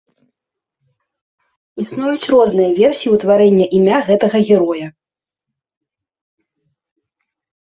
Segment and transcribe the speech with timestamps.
[1.83, 4.91] Існуюць розныя версіі ўтварэння імя гэтага героя.